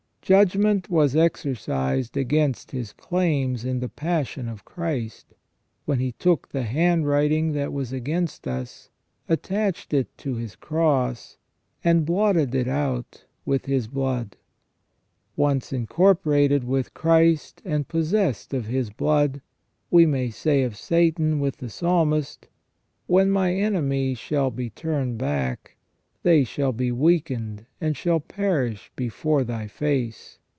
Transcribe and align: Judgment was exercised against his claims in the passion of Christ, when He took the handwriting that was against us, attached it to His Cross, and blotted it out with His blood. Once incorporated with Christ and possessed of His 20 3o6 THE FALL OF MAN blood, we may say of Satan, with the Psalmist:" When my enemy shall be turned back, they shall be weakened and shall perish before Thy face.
Judgment 0.23 0.89
was 0.89 1.13
exercised 1.13 2.15
against 2.15 2.71
his 2.71 2.93
claims 2.93 3.65
in 3.65 3.79
the 3.79 3.89
passion 3.89 4.47
of 4.47 4.63
Christ, 4.63 5.33
when 5.83 5.99
He 5.99 6.13
took 6.13 6.47
the 6.47 6.61
handwriting 6.61 7.51
that 7.53 7.73
was 7.73 7.91
against 7.91 8.47
us, 8.47 8.89
attached 9.27 9.93
it 9.93 10.15
to 10.19 10.35
His 10.35 10.55
Cross, 10.55 11.37
and 11.83 12.05
blotted 12.05 12.55
it 12.55 12.67
out 12.67 13.25
with 13.45 13.65
His 13.65 13.87
blood. 13.87 14.37
Once 15.35 15.73
incorporated 15.73 16.63
with 16.63 16.93
Christ 16.93 17.61
and 17.65 17.87
possessed 17.89 18.53
of 18.53 18.67
His 18.67 18.87
20 18.89 18.89
3o6 18.89 18.91
THE 18.91 18.93
FALL 18.93 19.09
OF 19.09 19.09
MAN 19.23 19.31
blood, 19.33 19.41
we 19.89 20.05
may 20.05 20.29
say 20.29 20.63
of 20.63 20.77
Satan, 20.77 21.39
with 21.41 21.57
the 21.57 21.69
Psalmist:" 21.69 22.47
When 23.07 23.29
my 23.31 23.53
enemy 23.53 24.13
shall 24.13 24.51
be 24.51 24.69
turned 24.69 25.17
back, 25.17 25.75
they 26.23 26.43
shall 26.43 26.71
be 26.71 26.91
weakened 26.91 27.65
and 27.81 27.97
shall 27.97 28.19
perish 28.19 28.91
before 28.95 29.43
Thy 29.43 29.65
face. 29.65 30.37